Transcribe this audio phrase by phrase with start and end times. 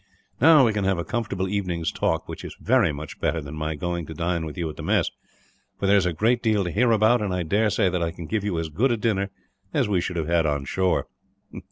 [0.41, 3.75] "Now we can have a comfortable evening's talk, which is very much better than my
[3.75, 5.11] going to dine with you at mess;
[5.79, 8.25] for there is a great deal to hear about, and I daresay that I can
[8.25, 9.29] give you as good a dinner
[9.75, 11.05] as we should have had, on shore."